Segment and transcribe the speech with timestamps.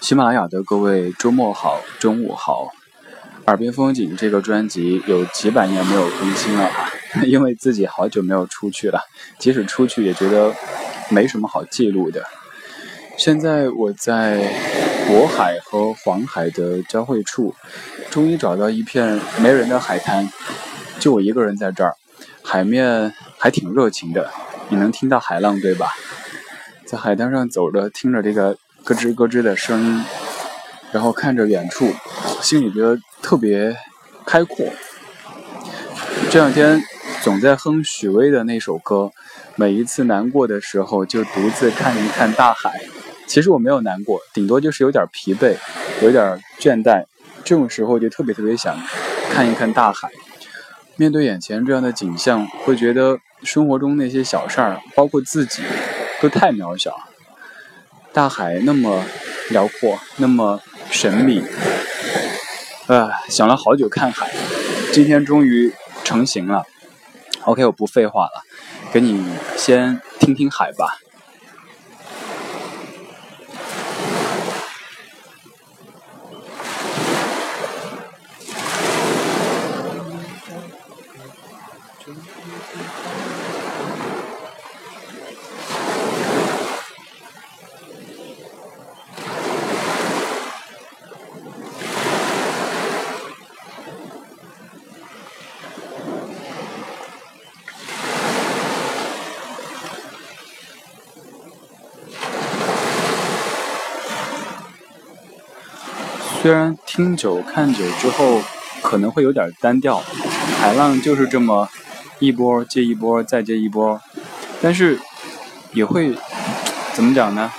[0.00, 2.70] 喜马拉雅的各位，周末好，中午好。
[3.46, 6.70] 耳边风景这个专辑有几百年没有更新了，
[7.26, 8.98] 因为自己好久没有出去了，
[9.38, 10.54] 即使出去也觉得
[11.10, 12.24] 没什么好记录的。
[13.18, 14.38] 现在我在
[15.06, 17.54] 渤海和黄海的交汇处，
[18.10, 20.26] 终于找到一片没人的海滩，
[20.98, 21.94] 就我一个人在这儿，
[22.42, 24.30] 海面还挺热情的，
[24.70, 25.90] 你能听到海浪对吧？
[26.86, 28.56] 在海滩上走着，听着这个。
[28.90, 30.04] 咯吱咯吱的声音，
[30.90, 31.92] 然后看着远处，
[32.42, 33.76] 心里觉得特别
[34.26, 34.66] 开阔。
[36.28, 36.82] 这两天
[37.22, 39.12] 总在哼许巍的那首歌，
[39.54, 42.80] 每一次难过的时候就独自看一看大海。
[43.28, 45.54] 其实我没有难过，顶多就是有点疲惫，
[46.02, 47.04] 有点倦怠。
[47.44, 48.76] 这种时候就特别特别想
[49.30, 50.10] 看一看大海。
[50.96, 55.62] 面对眼前这样的景象，会觉得生活中那些小事儿，包括自己，
[56.20, 56.92] 都太渺小。
[58.12, 59.04] 大海那么
[59.50, 60.60] 辽阔，那么
[60.90, 61.40] 神秘，
[62.88, 64.28] 啊，想了好久看海，
[64.92, 66.64] 今天终于成型了。
[67.44, 68.42] OK，我不废话了，
[68.92, 69.24] 给你
[69.56, 70.98] 先听听海吧。
[106.40, 108.40] 虽然听久看久之后
[108.80, 110.02] 可能会有点单调，
[110.58, 111.68] 海浪就是这么
[112.18, 114.00] 一波接一波再接一波，
[114.62, 114.98] 但是
[115.74, 116.16] 也会
[116.94, 117.52] 怎么讲呢？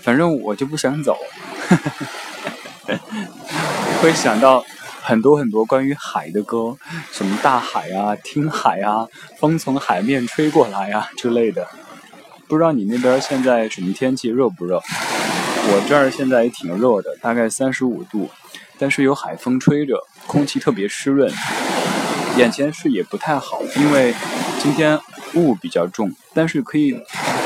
[0.00, 1.16] 反正我就不想走，
[4.02, 4.64] 会想到
[5.00, 6.76] 很多很多关于海的歌，
[7.12, 9.06] 什么大海啊、听海啊、
[9.38, 11.68] 风从海面吹过来啊之类的。
[12.48, 14.82] 不知道你那边现在什么天气，热不热？
[15.64, 18.30] 我这儿现在也挺热的，大概三十五度，
[18.78, 21.32] 但是有海风吹着，空气特别湿润，
[22.36, 24.14] 眼前视野不太好，因为
[24.60, 24.98] 今天
[25.34, 26.92] 雾比较重，但是可以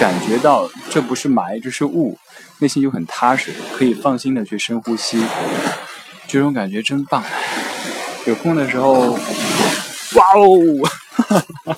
[0.00, 2.18] 感觉到这不是霾，这是雾，
[2.60, 5.22] 内心就很踏实，可以放心的去深呼吸，
[6.26, 7.22] 这种感觉真棒。
[8.26, 9.12] 有空的时候，
[10.14, 10.88] 哇哦！
[11.10, 11.44] 哈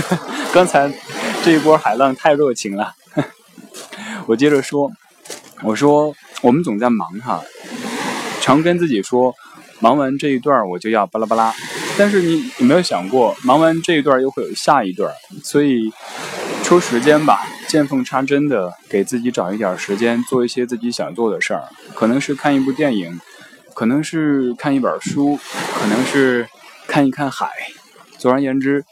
[0.00, 0.20] 哈
[0.52, 0.90] 刚才
[1.44, 2.94] 这一波海浪太热情了。
[4.26, 4.90] 我接着说，
[5.62, 7.42] 我说我们总在忙哈，
[8.40, 9.34] 常跟自己说，
[9.80, 11.54] 忙完这一段我就要巴拉巴拉，
[11.98, 15.12] 但是你有没有想过，忙完这一段又会有下一段，
[15.42, 15.92] 所以
[16.62, 21.64] 抽时间吧，见缝插针的给自己找一点时间，做一些自己想做的事儿，
[21.94, 23.20] 可能是看一部电影，
[23.74, 25.38] 可能是看一本书，
[25.78, 26.48] 可能是
[26.86, 27.50] 看一看海。
[28.16, 28.84] 总而言之，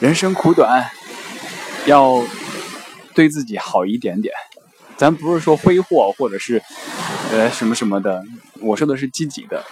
[0.00, 0.90] 人生苦短，
[1.86, 2.22] 要。
[3.14, 4.34] 对自己好一点点，
[4.96, 6.60] 咱不是说挥霍或者是，
[7.32, 8.22] 呃什么什么的，
[8.60, 9.64] 我说的是积极的。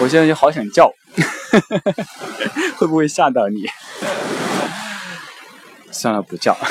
[0.00, 0.92] 我现在就好想叫，
[2.78, 3.66] 会不会吓到你？
[5.90, 6.56] 算了，不叫。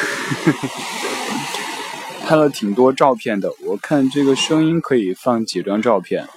[2.26, 6.28] 拍了挺多照片的，我看这个声音可以放几张照片。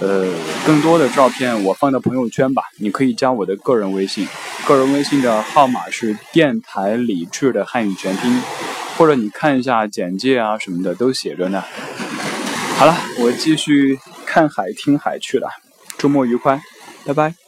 [0.00, 0.26] 呃，
[0.66, 4.26] 更多的照片我放到朋友圈吧，你可以加我的个人微信，
[4.66, 8.42] 个人微信的号码是电台理智的汉语全拼，
[8.96, 11.62] 或者你看一下简介啊什么的都写着呢。
[12.78, 15.48] 好了，我继续看海听海去了，
[15.98, 16.62] 周末愉快，
[17.04, 17.43] 拜拜。